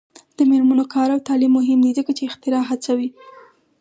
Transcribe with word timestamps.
د 0.37 0.39
میرمنو 0.49 0.85
کار 0.93 1.09
او 1.15 1.19
تعلیم 1.27 1.51
مهم 1.59 1.79
دی 1.85 1.91
ځکه 1.99 2.11
چې 2.17 2.23
اختراع 2.29 2.63
هڅوي. 2.69 3.09